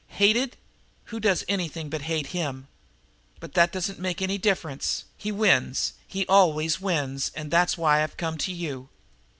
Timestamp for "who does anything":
1.05-1.87